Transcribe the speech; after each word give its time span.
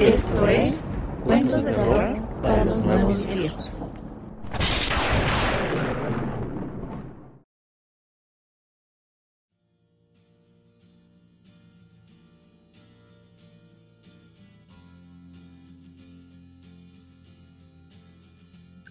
Esto 0.00 0.48
es 0.48 0.80
Cuentos 1.22 1.62
de 1.62 1.72
Terror 1.72 2.16
para 2.40 2.64
los 2.64 2.82
Nuevos 2.82 3.26
Viejos. 3.26 3.70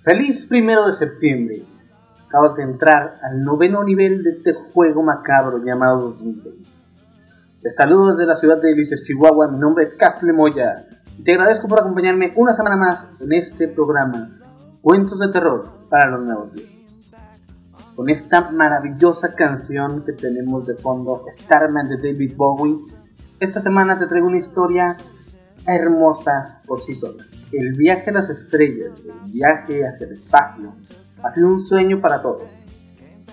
Feliz 0.04 0.46
primero 0.46 0.86
de 0.86 0.94
septiembre. 0.94 1.64
Acabas 2.28 2.56
de 2.58 2.64
entrar 2.64 3.20
al 3.24 3.42
noveno 3.42 3.84
nivel 3.84 4.22
de 4.22 4.30
este 4.30 4.54
juego 4.54 5.02
macabro 5.02 5.58
llamado 5.66 6.02
2020. 6.02 6.70
Te 7.62 7.72
saludo 7.72 8.10
desde 8.12 8.26
la 8.26 8.36
ciudad 8.36 8.62
de 8.62 8.70
Delicias, 8.70 9.04
Chihuahua. 9.04 9.50
Mi 9.50 9.58
nombre 9.58 9.84
es 9.84 9.94
Castle 9.96 10.32
Moya. 10.32 10.86
Te 11.24 11.34
agradezco 11.34 11.68
por 11.68 11.80
acompañarme 11.80 12.32
una 12.38 12.54
semana 12.54 12.78
más 12.78 13.06
en 13.20 13.34
este 13.34 13.68
programa 13.68 14.40
Cuentos 14.82 15.20
de 15.20 15.28
Terror 15.28 15.70
para 15.90 16.12
los 16.12 16.26
Nuevos 16.26 16.54
Viejos. 16.54 17.12
Con 17.94 18.10
esta 18.10 18.52
maravillosa 18.52 19.36
canción 19.36 20.06
que 20.06 20.14
tenemos 20.14 20.66
de 20.66 20.76
fondo, 20.76 21.24
Starman 21.30 21.90
de 21.90 21.98
David 21.98 22.38
Bowie, 22.38 22.80
esta 23.38 23.60
semana 23.60 23.98
te 23.98 24.08
traigo 24.08 24.28
una 24.28 24.38
historia 24.38 24.96
hermosa 25.68 26.62
por 26.66 26.80
sí 26.80 26.96
sola. 26.96 27.26
El 27.52 27.74
viaje 27.74 28.12
a 28.12 28.14
las 28.14 28.30
estrellas, 28.30 29.04
el 29.06 29.32
viaje 29.32 29.86
hacia 29.86 30.08
el 30.08 30.14
espacio, 30.14 30.74
ha 31.22 31.30
sido 31.30 31.50
un 31.50 31.60
sueño 31.60 32.00
para 32.00 32.22
todos. 32.22 32.48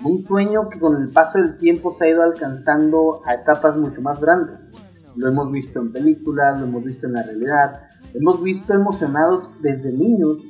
Un 0.02 0.24
sueño 0.24 0.68
que 0.70 0.80
con 0.80 1.00
el 1.00 1.08
paso 1.08 1.38
del 1.38 1.56
tiempo 1.56 1.92
se 1.92 2.06
ha 2.06 2.08
ido 2.08 2.24
alcanzando 2.24 3.22
a 3.24 3.34
etapas 3.34 3.76
mucho 3.76 4.02
más 4.02 4.20
grandes. 4.20 4.72
Lo 5.16 5.28
hemos 5.28 5.50
visto 5.50 5.80
en 5.80 5.92
películas, 5.92 6.60
lo 6.60 6.66
hemos 6.66 6.84
visto 6.84 7.06
en 7.06 7.14
la 7.14 7.22
realidad, 7.22 7.82
hemos 8.14 8.42
visto 8.42 8.74
emocionados 8.74 9.50
desde 9.60 9.92
niños 9.92 10.44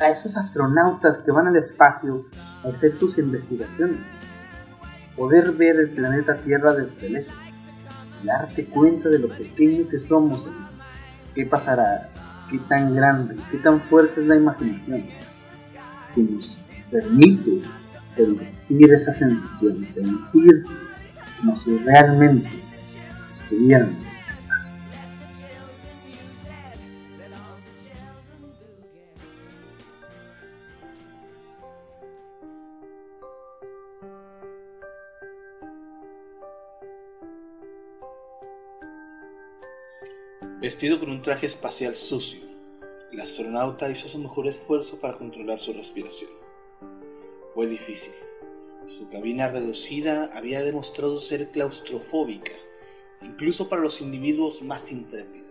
a 0.00 0.08
esos 0.08 0.36
astronautas 0.36 1.18
que 1.18 1.32
van 1.32 1.46
al 1.46 1.56
espacio 1.56 2.24
a 2.64 2.68
hacer 2.68 2.92
sus 2.92 3.18
investigaciones. 3.18 4.06
Poder 5.16 5.52
ver 5.52 5.76
el 5.76 5.90
planeta 5.90 6.36
Tierra 6.36 6.74
desde 6.74 7.10
lejos 7.10 7.34
darte 8.24 8.66
cuenta 8.66 9.08
de 9.08 9.18
lo 9.18 9.28
pequeño 9.28 9.88
que 9.88 9.98
somos 9.98 10.46
en 10.46 10.54
esto. 10.60 10.76
¿Qué 11.34 11.46
pasará? 11.46 12.10
qué 12.50 12.58
tan 12.68 12.94
grande, 12.94 13.36
qué 13.50 13.58
tan 13.58 13.80
fuerte 13.82 14.20
es 14.20 14.26
la 14.26 14.36
imaginación 14.36 15.04
que 16.14 16.22
nos 16.22 16.58
permite 16.90 17.60
sentir 18.06 18.92
esa 18.92 19.12
sensación, 19.12 19.86
sentir 19.92 20.64
como 21.38 21.56
si 21.56 21.78
realmente 21.78 22.48
el 23.50 23.96
espacio. 24.30 24.74
Vestido 40.60 40.98
con 40.98 41.10
un 41.10 41.22
traje 41.22 41.46
espacial 41.46 41.94
sucio, 41.94 42.40
el 43.12 43.20
astronauta 43.20 43.88
hizo 43.90 44.08
su 44.08 44.18
mejor 44.18 44.48
esfuerzo 44.48 44.98
para 44.98 45.16
controlar 45.16 45.58
su 45.60 45.72
respiración. 45.72 46.30
Fue 47.54 47.66
difícil. 47.66 48.12
Su 48.86 49.08
cabina 49.08 49.48
reducida 49.48 50.30
había 50.34 50.62
demostrado 50.62 51.20
ser 51.20 51.50
claustrofóbica, 51.50 52.52
incluso 53.22 53.68
para 53.68 53.82
los 53.82 54.00
individuos 54.00 54.62
más 54.62 54.90
intrépidos. 54.92 55.48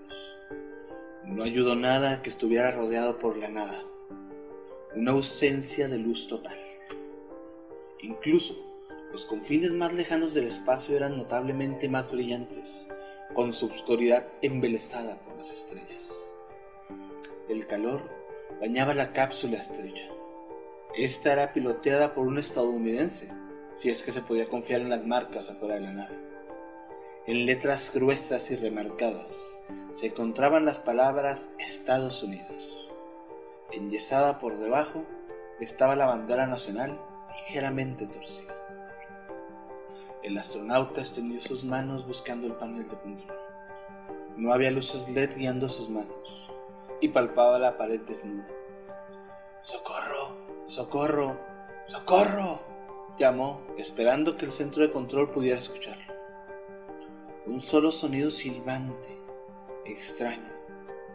No 1.25 1.43
ayudó 1.43 1.75
nada 1.75 2.21
que 2.21 2.29
estuviera 2.29 2.71
rodeado 2.71 3.19
por 3.19 3.37
la 3.37 3.49
nada, 3.49 3.83
una 4.95 5.11
ausencia 5.11 5.87
de 5.87 5.97
luz 5.97 6.27
total. 6.27 6.57
Incluso 8.01 8.55
los 9.11 9.25
confines 9.25 9.71
más 9.71 9.93
lejanos 9.93 10.33
del 10.33 10.47
espacio 10.47 10.95
eran 10.95 11.17
notablemente 11.17 11.89
más 11.89 12.11
brillantes, 12.11 12.87
con 13.33 13.53
su 13.53 13.67
oscuridad 13.67 14.27
embelesada 14.41 15.19
por 15.19 15.35
las 15.37 15.51
estrellas. 15.51 16.33
El 17.49 17.67
calor 17.67 18.01
bañaba 18.59 18.93
la 18.93 19.13
cápsula 19.13 19.57
estrella. 19.57 20.09
Esta 20.95 21.33
era 21.33 21.53
piloteada 21.53 22.13
por 22.13 22.27
un 22.27 22.37
estadounidense, 22.37 23.31
si 23.73 23.89
es 23.89 24.01
que 24.01 24.11
se 24.11 24.21
podía 24.21 24.47
confiar 24.47 24.81
en 24.81 24.89
las 24.89 25.05
marcas 25.05 25.49
afuera 25.49 25.75
de 25.75 25.81
la 25.81 25.93
nave. 25.93 26.15
En 27.27 27.45
letras 27.45 27.91
gruesas 27.93 28.51
y 28.51 28.55
remarcadas 28.55 29.57
se 29.95 30.05
encontraban 30.05 30.63
las 30.63 30.79
palabras 30.79 31.53
Estados 31.59 32.23
Unidos. 32.23 32.89
Enyesada 33.73 34.39
por 34.39 34.57
debajo 34.57 35.03
estaba 35.59 35.97
la 35.97 36.05
bandera 36.05 36.47
nacional 36.47 36.97
ligeramente 37.35 38.07
torcida. 38.07 38.55
El 40.23 40.37
astronauta 40.37 41.01
extendió 41.01 41.41
sus 41.41 41.65
manos 41.65 42.07
buscando 42.07 42.47
el 42.47 42.53
panel 42.53 42.87
de 42.87 42.95
control. 42.95 43.37
No 44.37 44.53
había 44.53 44.71
luces 44.71 45.09
LED 45.09 45.35
guiando 45.35 45.67
sus 45.67 45.89
manos 45.89 46.49
y 47.01 47.09
palpaba 47.09 47.59
la 47.59 47.77
pared 47.77 47.99
desnuda. 48.07 48.47
¡Socorro! 49.63 50.37
¡Socorro! 50.67 51.37
¡Socorro! 51.87 52.61
llamó, 53.19 53.59
esperando 53.77 54.37
que 54.37 54.45
el 54.45 54.53
centro 54.53 54.81
de 54.81 54.91
control 54.91 55.29
pudiera 55.29 55.59
escucharlo. 55.59 56.16
Un 57.47 57.61
solo 57.61 57.91
sonido 57.91 58.29
silbante, 58.29 59.07
extraño, 59.85 60.51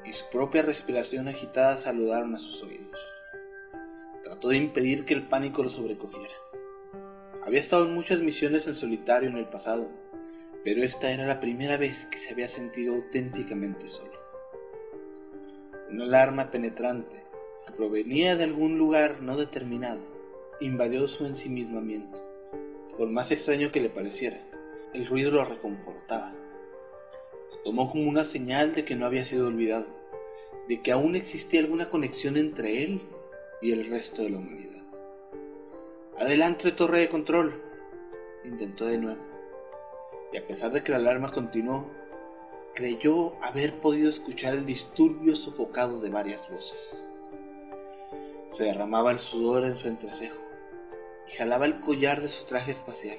y 0.02 0.14
su 0.14 0.24
propia 0.30 0.62
respiración 0.62 1.28
agitada 1.28 1.76
saludaron 1.76 2.34
a 2.34 2.38
sus 2.38 2.62
oídos. 2.62 2.98
Trató 4.22 4.48
de 4.48 4.56
impedir 4.56 5.04
que 5.04 5.12
el 5.12 5.28
pánico 5.28 5.62
lo 5.62 5.68
sobrecogiera. 5.68 6.32
Había 7.42 7.60
estado 7.60 7.84
en 7.84 7.94
muchas 7.94 8.22
misiones 8.22 8.66
en 8.66 8.74
solitario 8.74 9.28
en 9.28 9.36
el 9.36 9.46
pasado, 9.46 9.90
pero 10.64 10.82
esta 10.82 11.10
era 11.10 11.26
la 11.26 11.38
primera 11.38 11.76
vez 11.76 12.06
que 12.06 12.16
se 12.16 12.32
había 12.32 12.48
sentido 12.48 12.94
auténticamente 12.94 13.86
solo. 13.86 14.18
Una 15.90 16.04
alarma 16.04 16.50
penetrante, 16.50 17.22
que 17.66 17.72
provenía 17.74 18.36
de 18.36 18.44
algún 18.44 18.78
lugar 18.78 19.20
no 19.20 19.36
determinado, 19.36 20.00
invadió 20.62 21.06
su 21.08 21.26
ensimismamiento. 21.26 22.22
Por 22.96 23.10
más 23.10 23.30
extraño 23.32 23.70
que 23.70 23.82
le 23.82 23.90
pareciera, 23.90 24.40
el 24.92 25.06
ruido 25.06 25.30
lo 25.30 25.44
reconfortaba. 25.44 26.32
Lo 27.50 27.58
tomó 27.62 27.90
como 27.90 28.08
una 28.08 28.24
señal 28.24 28.74
de 28.74 28.84
que 28.84 28.96
no 28.96 29.06
había 29.06 29.24
sido 29.24 29.48
olvidado, 29.48 29.86
de 30.68 30.82
que 30.82 30.92
aún 30.92 31.16
existía 31.16 31.60
alguna 31.60 31.88
conexión 31.88 32.36
entre 32.36 32.84
él 32.84 33.02
y 33.60 33.72
el 33.72 33.88
resto 33.88 34.22
de 34.22 34.30
la 34.30 34.38
humanidad. 34.38 34.82
Adelante, 36.18 36.72
torre 36.72 37.00
de 37.00 37.08
control. 37.08 37.62
Intentó 38.44 38.86
de 38.86 38.98
nuevo. 38.98 39.22
Y 40.32 40.36
a 40.36 40.46
pesar 40.46 40.72
de 40.72 40.82
que 40.82 40.92
la 40.92 40.98
alarma 40.98 41.30
continuó, 41.30 41.90
creyó 42.74 43.34
haber 43.42 43.80
podido 43.80 44.08
escuchar 44.08 44.54
el 44.54 44.66
disturbio 44.66 45.34
sofocado 45.34 46.00
de 46.00 46.10
varias 46.10 46.50
voces. 46.50 47.06
Se 48.50 48.64
derramaba 48.64 49.10
el 49.10 49.18
sudor 49.18 49.64
en 49.64 49.78
su 49.78 49.88
entrecejo 49.88 50.42
y 51.28 51.32
jalaba 51.32 51.66
el 51.66 51.80
collar 51.80 52.20
de 52.20 52.28
su 52.28 52.44
traje 52.46 52.72
espacial. 52.72 53.18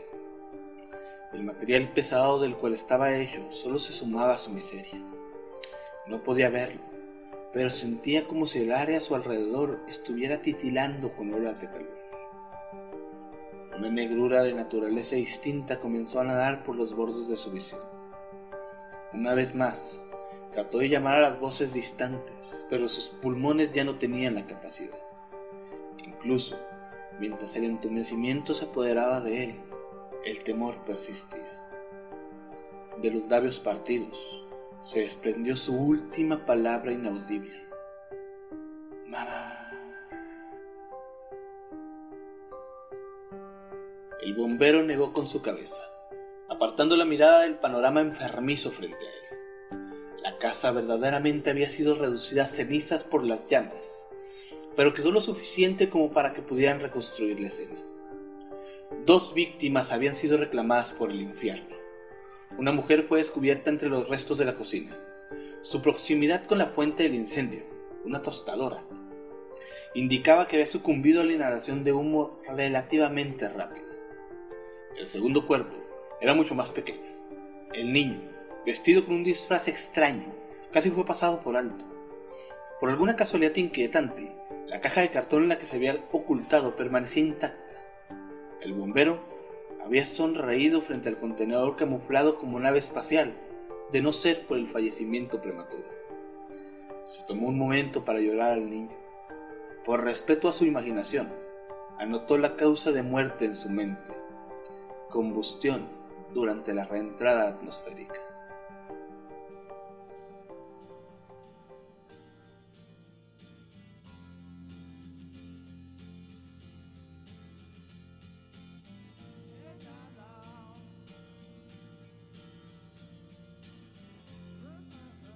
El 1.33 1.43
material 1.43 1.91
pesado 1.93 2.39
del 2.39 2.55
cual 2.55 2.73
estaba 2.73 3.15
hecho 3.15 3.51
solo 3.51 3.79
se 3.79 3.91
sumaba 3.91 4.35
a 4.35 4.37
su 4.37 4.51
miseria. 4.51 5.03
No 6.05 6.21
podía 6.23 6.51
verlo, 6.51 6.81
pero 7.51 7.71
sentía 7.71 8.27
como 8.27 8.45
si 8.45 8.61
el 8.61 8.71
área 8.71 8.97
a 8.97 9.01
su 9.01 9.15
alrededor 9.15 9.79
estuviera 9.87 10.43
titilando 10.43 11.15
con 11.15 11.33
olas 11.33 11.59
de 11.59 11.71
calor. 11.71 11.97
Una 13.75 13.89
negrura 13.89 14.43
de 14.43 14.53
naturaleza 14.53 15.15
distinta 15.15 15.79
comenzó 15.79 16.19
a 16.19 16.23
nadar 16.23 16.63
por 16.63 16.75
los 16.75 16.95
bordes 16.95 17.27
de 17.27 17.35
su 17.35 17.51
visión. 17.51 17.81
Una 19.11 19.33
vez 19.33 19.55
más, 19.55 20.03
trató 20.51 20.77
de 20.77 20.89
llamar 20.89 21.15
a 21.15 21.21
las 21.21 21.39
voces 21.39 21.73
distantes, 21.73 22.67
pero 22.69 22.87
sus 22.87 23.09
pulmones 23.09 23.73
ya 23.73 23.83
no 23.83 23.97
tenían 23.97 24.35
la 24.35 24.45
capacidad. 24.45 24.99
Incluso, 26.05 26.59
mientras 27.19 27.55
el 27.55 27.63
entumecimiento 27.63 28.53
se 28.53 28.65
apoderaba 28.65 29.19
de 29.19 29.43
él, 29.45 29.55
el 30.25 30.41
temor 30.43 30.85
persistía. 30.85 31.67
De 33.01 33.11
los 33.11 33.29
labios 33.29 33.59
partidos 33.59 34.17
se 34.81 35.01
desprendió 35.01 35.57
su 35.57 35.75
última 35.75 36.45
palabra 36.45 36.93
inaudible. 36.93 37.67
Mamá. 39.05 39.69
El 44.21 44.33
bombero 44.35 44.83
negó 44.83 45.11
con 45.11 45.27
su 45.27 45.41
cabeza, 45.41 45.83
apartando 46.47 46.95
la 46.95 47.03
mirada 47.03 47.41
del 47.41 47.55
panorama 47.55 47.99
enfermizo 47.99 48.71
frente 48.71 49.05
a 49.05 49.09
él. 49.09 50.21
La 50.21 50.37
casa 50.37 50.71
verdaderamente 50.71 51.49
había 51.49 51.69
sido 51.69 51.95
reducida 51.95 52.43
a 52.43 52.47
cenizas 52.47 53.03
por 53.03 53.25
las 53.25 53.45
llamas, 53.47 54.07
pero 54.77 54.93
quedó 54.93 55.11
lo 55.11 55.19
suficiente 55.19 55.89
como 55.89 56.11
para 56.11 56.31
que 56.31 56.41
pudieran 56.41 56.79
reconstruir 56.79 57.41
la 57.41 57.47
escena. 57.47 57.92
Dos 59.05 59.33
víctimas 59.33 59.91
habían 59.91 60.15
sido 60.15 60.37
reclamadas 60.37 60.93
por 60.93 61.11
el 61.11 61.19
infierno. 61.19 61.75
Una 62.57 62.71
mujer 62.71 63.03
fue 63.03 63.17
descubierta 63.17 63.69
entre 63.69 63.89
los 63.89 64.07
restos 64.07 64.37
de 64.37 64.45
la 64.45 64.55
cocina. 64.55 64.97
Su 65.61 65.81
proximidad 65.81 66.45
con 66.45 66.57
la 66.57 66.67
fuente 66.67 67.03
del 67.03 67.15
incendio, 67.15 67.63
una 68.05 68.21
tostadora, 68.21 68.81
indicaba 69.93 70.47
que 70.47 70.55
había 70.55 70.67
sucumbido 70.67 71.19
a 71.19 71.25
la 71.25 71.33
inhalación 71.33 71.83
de 71.83 71.91
humo 71.91 72.39
relativamente 72.47 73.49
rápida. 73.49 73.87
El 74.95 75.05
segundo 75.07 75.45
cuerpo 75.47 75.75
era 76.21 76.33
mucho 76.33 76.55
más 76.55 76.71
pequeño. 76.71 77.03
El 77.73 77.91
niño, 77.91 78.21
vestido 78.65 79.03
con 79.03 79.15
un 79.15 79.25
disfraz 79.25 79.67
extraño, 79.67 80.33
casi 80.71 80.91
fue 80.91 81.05
pasado 81.05 81.41
por 81.41 81.57
alto. 81.57 81.83
Por 82.79 82.89
alguna 82.89 83.17
casualidad 83.17 83.57
inquietante, 83.57 84.31
la 84.67 84.79
caja 84.79 85.01
de 85.01 85.09
cartón 85.09 85.43
en 85.43 85.49
la 85.49 85.57
que 85.57 85.65
se 85.65 85.75
había 85.75 85.95
ocultado 86.13 86.77
permanecía 86.77 87.23
intacta. 87.23 87.62
El 88.63 88.73
bombero 88.73 89.19
había 89.83 90.05
sonreído 90.05 90.79
frente 90.79 91.09
al 91.09 91.17
contenedor 91.17 91.75
camuflado 91.75 92.37
como 92.37 92.61
nave 92.61 92.79
espacial, 92.79 93.33
de 93.91 94.01
no 94.01 94.13
ser 94.13 94.47
por 94.47 94.57
el 94.57 94.67
fallecimiento 94.67 95.41
prematuro. 95.41 95.83
Se 97.03 97.25
tomó 97.25 97.49
un 97.49 97.57
momento 97.57 98.05
para 98.05 98.21
llorar 98.21 98.53
al 98.53 98.69
niño. 98.69 98.95
Por 99.83 100.05
respeto 100.05 100.47
a 100.47 100.53
su 100.53 100.63
imaginación, 100.63 101.27
anotó 101.99 102.37
la 102.37 102.55
causa 102.55 102.93
de 102.93 103.03
muerte 103.03 103.43
en 103.43 103.55
su 103.55 103.69
mente. 103.69 104.13
Combustión 105.09 105.89
durante 106.33 106.73
la 106.73 106.85
reentrada 106.85 107.49
atmosférica. 107.49 108.32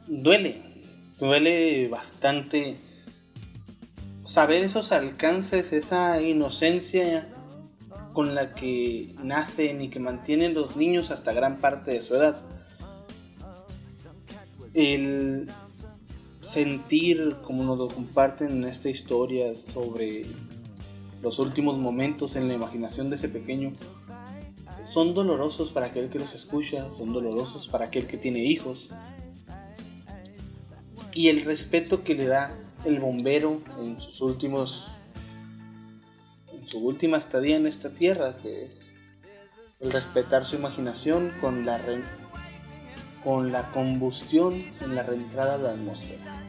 Duele, 0.07 0.61
duele 1.19 1.87
bastante 1.87 2.77
saber 4.25 4.63
esos 4.63 4.91
alcances, 4.91 5.73
esa 5.73 6.21
inocencia 6.21 7.29
con 8.13 8.35
la 8.35 8.53
que 8.53 9.15
nacen 9.23 9.81
y 9.81 9.89
que 9.89 9.99
mantienen 9.99 10.53
los 10.53 10.75
niños 10.75 11.11
hasta 11.11 11.33
gran 11.33 11.59
parte 11.59 11.91
de 11.91 12.03
su 12.03 12.15
edad. 12.15 12.41
El 14.73 15.47
sentir 16.41 17.35
como 17.43 17.63
nos 17.63 17.77
lo 17.77 17.87
comparten 17.87 18.51
en 18.51 18.63
esta 18.65 18.89
historia 18.89 19.55
sobre 19.55 20.25
los 21.21 21.39
últimos 21.39 21.77
momentos 21.77 22.35
en 22.35 22.47
la 22.47 22.53
imaginación 22.53 23.09
de 23.09 23.17
ese 23.17 23.27
pequeño 23.27 23.73
son 24.85 25.13
dolorosos 25.13 25.71
para 25.71 25.87
aquel 25.87 26.09
que 26.09 26.19
los 26.19 26.33
escucha, 26.33 26.87
son 26.97 27.11
dolorosos 27.11 27.67
para 27.67 27.85
aquel 27.85 28.07
que 28.07 28.17
tiene 28.17 28.45
hijos, 28.45 28.87
y 31.17 31.29
el 31.29 31.45
respeto 31.45 32.03
que 32.03 32.13
le 32.13 32.27
da 32.27 32.51
el 32.85 32.99
bombero 32.99 33.59
en 33.79 33.99
sus 33.99 34.21
últimos 34.21 34.91
en 36.53 36.69
su 36.69 36.85
última 36.85 37.17
estadía 37.17 37.57
en 37.57 37.65
esta 37.65 37.89
tierra 37.89 38.37
que 38.37 38.63
es 38.63 38.93
el 39.79 39.91
respetar 39.91 40.45
su 40.45 40.57
imaginación 40.57 41.33
con 41.41 41.65
la 41.65 41.81
con 43.23 43.51
la 43.51 43.71
combustión 43.71 44.63
en 44.79 44.93
la 44.93 45.01
reentrada 45.01 45.57
de 45.57 45.63
la 45.63 45.71
atmósfera. 45.71 46.43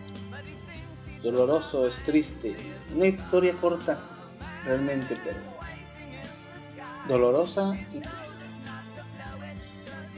Doloroso 1.23 1.89
es 1.89 2.05
triste 2.05 2.55
una 2.95 3.07
historia 3.07 3.55
corta 3.55 3.99
realmente 4.67 5.17
pero 5.25 5.41
dolorosa 7.09 7.73
y 7.89 8.01
triste. 8.01 8.45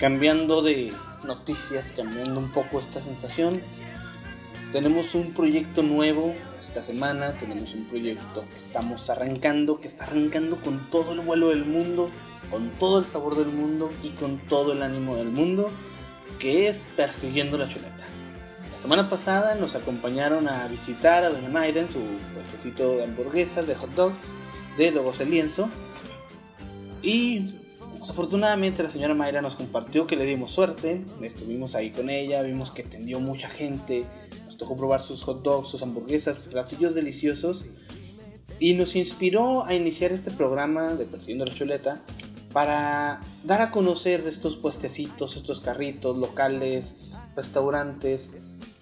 Cambiando 0.00 0.60
de 0.60 0.92
noticias 1.22 1.92
cambiando 1.94 2.40
un 2.40 2.50
poco 2.50 2.80
esta 2.80 3.00
sensación 3.00 3.62
tenemos 4.72 5.14
un 5.14 5.32
proyecto 5.32 5.82
nuevo 5.82 6.34
esta 6.66 6.82
semana, 6.82 7.32
tenemos 7.32 7.74
un 7.74 7.84
proyecto 7.84 8.44
que 8.48 8.56
estamos 8.56 9.10
arrancando, 9.10 9.80
que 9.80 9.88
está 9.88 10.04
arrancando 10.04 10.60
con 10.60 10.88
todo 10.90 11.12
el 11.12 11.20
vuelo 11.20 11.48
del 11.48 11.64
mundo, 11.64 12.06
con 12.50 12.70
todo 12.70 13.00
el 13.00 13.04
sabor 13.04 13.36
del 13.36 13.48
mundo 13.48 13.90
y 14.02 14.10
con 14.10 14.38
todo 14.38 14.72
el 14.72 14.82
ánimo 14.82 15.16
del 15.16 15.28
mundo, 15.28 15.68
que 16.38 16.68
es 16.68 16.84
Persiguiendo 16.96 17.58
la 17.58 17.68
Chuleta. 17.68 18.04
La 18.72 18.78
semana 18.78 19.10
pasada 19.10 19.56
nos 19.56 19.74
acompañaron 19.74 20.48
a 20.48 20.66
visitar 20.68 21.24
a 21.24 21.30
Doña 21.30 21.48
Mayra 21.48 21.80
en 21.80 21.90
su 21.90 22.00
puestecito 22.34 22.96
de 22.96 23.04
hamburguesas, 23.04 23.66
de 23.66 23.74
hot 23.74 23.90
dogs, 23.90 24.16
de 24.78 24.92
Dogos 24.92 25.20
el 25.20 25.30
Lienzo. 25.30 25.68
Y 27.02 27.46
afortunadamente 28.08 28.82
la 28.82 28.90
señora 28.90 29.14
Mayra 29.14 29.42
nos 29.42 29.56
compartió 29.56 30.06
que 30.06 30.16
le 30.16 30.24
dimos 30.24 30.52
suerte, 30.52 31.02
estuvimos 31.20 31.74
ahí 31.74 31.90
con 31.90 32.10
ella, 32.10 32.42
vimos 32.42 32.70
que 32.70 32.82
atendió 32.82 33.20
mucha 33.20 33.48
gente, 33.48 34.04
tocó 34.60 34.76
probar 34.76 35.00
sus 35.00 35.24
hot 35.24 35.42
dogs, 35.42 35.68
sus 35.68 35.82
hamburguesas, 35.82 36.36
platillos 36.36 36.94
deliciosos. 36.94 37.64
Y 38.58 38.74
nos 38.74 38.94
inspiró 38.94 39.64
a 39.64 39.74
iniciar 39.74 40.12
este 40.12 40.30
programa 40.30 40.94
de 40.94 41.06
Persiguiendo 41.06 41.46
la 41.46 41.54
Chuleta 41.54 42.02
para 42.52 43.20
dar 43.44 43.62
a 43.62 43.70
conocer 43.70 44.26
estos 44.26 44.56
puestecitos, 44.56 45.36
estos 45.36 45.60
carritos, 45.60 46.16
locales, 46.16 46.96
restaurantes, 47.34 48.32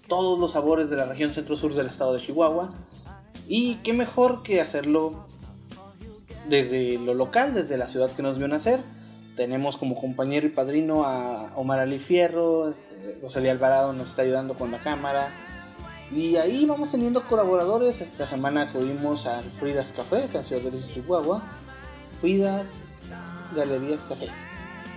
todos 0.07 0.37
los 0.37 0.51
sabores 0.51 0.89
de 0.89 0.97
la 0.97 1.05
región 1.05 1.33
centro-sur 1.33 1.73
del 1.73 1.87
estado 1.87 2.13
de 2.13 2.19
Chihuahua. 2.19 2.73
Y 3.47 3.75
qué 3.75 3.93
mejor 3.93 4.43
que 4.43 4.59
hacerlo 4.59 5.27
desde 6.49 6.97
lo 6.99 7.13
local, 7.13 7.53
desde 7.53 7.77
la 7.77 7.87
ciudad 7.87 8.11
que 8.11 8.21
nos 8.21 8.37
vio 8.37 8.49
nacer. 8.49 8.81
Tenemos 9.37 9.77
como 9.77 9.95
compañero 9.95 10.45
y 10.45 10.49
padrino 10.49 11.05
a 11.05 11.53
Omar 11.55 11.79
Ali 11.79 11.99
Fierro, 11.99 12.69
este, 12.69 13.19
Rosalía 13.21 13.51
Alvarado 13.51 13.93
nos 13.93 14.09
está 14.09 14.23
ayudando 14.23 14.53
con 14.53 14.71
la 14.71 14.81
cámara, 14.81 15.31
y 16.11 16.37
ahí 16.37 16.65
vamos 16.65 16.91
teniendo 16.91 17.25
colaboradores. 17.27 18.01
Esta 18.01 18.25
semana 18.25 18.63
acudimos 18.63 19.27
a 19.27 19.41
Fridas 19.59 19.93
Café, 19.93 20.27
canción 20.31 20.63
de 20.63 20.71
Chihuahua. 20.93 21.43
Fridas 22.19 22.65
Galerías 23.55 24.01
Café. 24.09 24.27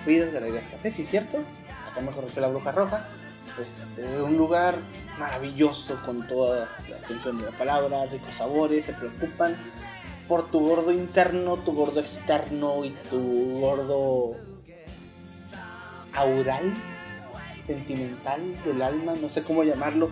Fridas 0.04 0.32
Galerías 0.32 0.66
Café, 0.68 0.90
sí, 0.90 1.04
cierto. 1.04 1.38
Acá 1.90 2.00
me 2.00 2.12
corrigió 2.12 2.40
la 2.40 2.48
bruja 2.48 2.72
roja. 2.72 3.08
Este, 3.60 4.22
un 4.22 4.38
lugar 4.38 4.74
maravilloso 5.18 6.00
con 6.06 6.26
toda 6.26 6.68
la 6.88 6.96
extensión 6.96 7.38
de 7.38 7.46
la 7.46 7.58
palabra, 7.58 8.06
ricos 8.06 8.32
sabores, 8.32 8.86
se 8.86 8.94
preocupan 8.94 9.56
por 10.26 10.50
tu 10.50 10.60
gordo 10.60 10.90
interno, 10.90 11.58
tu 11.58 11.74
gordo 11.74 12.00
externo 12.00 12.84
y 12.84 12.90
tu 13.10 13.60
gordo 13.60 14.36
aural, 16.14 16.72
sentimental 17.66 18.40
del 18.64 18.80
alma, 18.80 19.12
no 19.20 19.28
sé 19.28 19.42
cómo 19.42 19.64
llamarlo 19.64 20.08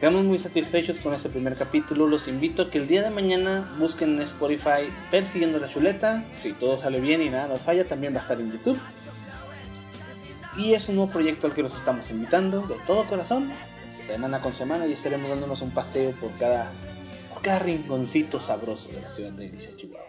Quedamos 0.00 0.22
muy 0.22 0.38
satisfechos 0.38 0.98
con 0.98 1.12
este 1.12 1.28
primer 1.28 1.56
capítulo. 1.56 2.06
Los 2.06 2.28
invito 2.28 2.62
a 2.62 2.70
que 2.70 2.78
el 2.78 2.86
día 2.86 3.02
de 3.02 3.10
mañana 3.10 3.68
busquen 3.80 4.14
en 4.14 4.22
Spotify 4.22 4.88
Persiguiendo 5.10 5.58
la 5.58 5.68
Chuleta. 5.68 6.24
Si 6.40 6.52
todo 6.52 6.78
sale 6.78 7.00
bien 7.00 7.20
y 7.20 7.30
nada 7.30 7.48
nos 7.48 7.62
falla, 7.62 7.84
también 7.84 8.14
va 8.14 8.18
a 8.18 8.22
estar 8.22 8.40
en 8.40 8.52
YouTube. 8.52 8.78
Y 10.56 10.74
es 10.74 10.88
un 10.88 10.96
nuevo 10.96 11.10
proyecto 11.10 11.48
al 11.48 11.52
que 11.52 11.62
los 11.62 11.76
estamos 11.76 12.08
invitando 12.10 12.60
de 12.60 12.76
todo 12.86 13.06
corazón. 13.06 13.50
Semana 14.06 14.40
con 14.40 14.54
semana 14.54 14.86
y 14.86 14.92
estaremos 14.92 15.30
dándonos 15.30 15.62
un 15.62 15.72
paseo 15.72 16.12
por 16.12 16.30
cada, 16.38 16.70
por 17.34 17.42
cada 17.42 17.58
rinconcito 17.58 18.38
sabroso 18.38 18.90
de 18.90 19.02
la 19.02 19.08
ciudad 19.08 19.32
de 19.32 19.46
Ilicia, 19.46 19.72
Chihuahua. 19.76 20.06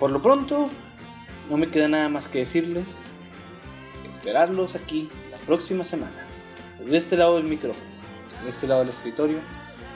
Por 0.00 0.10
lo 0.10 0.20
pronto, 0.20 0.68
no 1.48 1.56
me 1.56 1.68
queda 1.68 1.86
nada 1.86 2.08
más 2.08 2.26
que 2.26 2.40
decirles. 2.40 2.86
Esperarlos 4.08 4.74
aquí 4.74 5.08
la 5.30 5.38
próxima 5.38 5.84
semana. 5.84 6.26
Desde 6.80 6.96
este 6.96 7.16
lado 7.16 7.36
del 7.36 7.44
micrófono 7.44 7.93
en 8.44 8.50
este 8.50 8.66
lado 8.66 8.80
del 8.80 8.90
escritorio, 8.90 9.38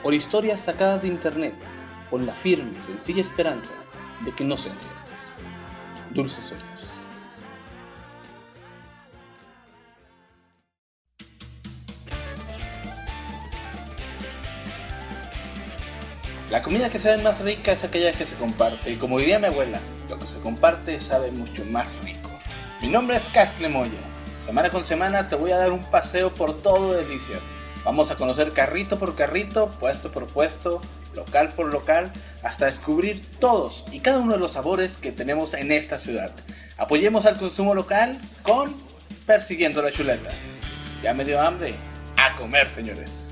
por 0.01 0.13
historias 0.13 0.59
sacadas 0.59 1.03
de 1.03 1.07
internet, 1.07 1.53
con 2.09 2.25
la 2.25 2.33
firme 2.33 2.71
y 2.77 2.81
sencilla 2.81 3.21
esperanza 3.21 3.73
de 4.25 4.33
que 4.33 4.43
no 4.43 4.57
sean 4.57 4.75
ciertas. 4.79 4.99
Dulces 6.11 6.45
sueños. 6.45 6.65
La 16.49 16.63
comida 16.63 16.89
que 16.89 16.97
sabe 16.97 17.21
más 17.21 17.43
rica 17.43 17.71
es 17.73 17.83
aquella 17.83 18.11
que 18.11 18.25
se 18.25 18.33
comparte, 18.35 18.91
y 18.91 18.95
como 18.95 19.19
diría 19.19 19.37
mi 19.37 19.45
abuela, 19.45 19.79
lo 20.09 20.17
que 20.17 20.25
se 20.25 20.39
comparte 20.39 20.99
sabe 20.99 21.29
mucho 21.29 21.63
más 21.65 22.03
rico. 22.03 22.31
Mi 22.81 22.87
nombre 22.87 23.17
es 23.17 23.29
Castle 23.29 23.69
Moya. 23.69 23.99
Semana 24.43 24.71
con 24.71 24.83
semana 24.83 25.29
te 25.29 25.35
voy 25.35 25.51
a 25.51 25.57
dar 25.57 25.71
un 25.71 25.83
paseo 25.91 26.33
por 26.33 26.59
todo 26.59 26.93
Delicias 26.93 27.53
Vamos 27.85 28.11
a 28.11 28.15
conocer 28.15 28.51
carrito 28.51 28.99
por 28.99 29.15
carrito, 29.15 29.69
puesto 29.79 30.11
por 30.11 30.27
puesto, 30.27 30.81
local 31.15 31.49
por 31.49 31.71
local, 31.71 32.11
hasta 32.43 32.65
descubrir 32.65 33.21
todos 33.39 33.85
y 33.91 33.99
cada 33.99 34.19
uno 34.19 34.33
de 34.33 34.39
los 34.39 34.51
sabores 34.53 34.97
que 34.97 35.11
tenemos 35.11 35.53
en 35.53 35.71
esta 35.71 35.97
ciudad. 35.97 36.31
Apoyemos 36.77 37.25
al 37.25 37.37
consumo 37.37 37.73
local 37.73 38.19
con 38.43 38.75
Persiguiendo 39.25 39.81
la 39.81 39.91
Chuleta. 39.91 40.31
Ya 41.03 41.13
me 41.13 41.25
dio 41.25 41.41
hambre. 41.41 41.73
A 42.17 42.35
comer, 42.35 42.67
señores. 42.67 43.28